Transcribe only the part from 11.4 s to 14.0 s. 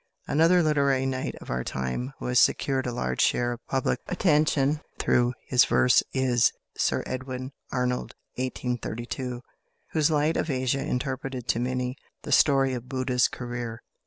to many the story of Buddha's career.